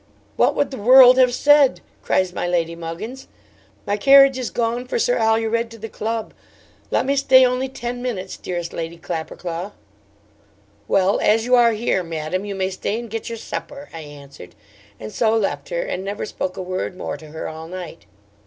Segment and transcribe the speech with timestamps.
[0.35, 3.27] "What would the world have said?" cries my Lady Muggins:
[3.85, 6.33] "my carriage is gone for Sir Alured to the Club;
[6.89, 9.73] let me stay only ten minutes, dearest Lady Clapperclaw."
[10.87, 14.55] '"Well as you are here, madam, you may stay and get your supper," I answered,
[14.99, 18.07] and so left her, and never spoke a word more to her all night.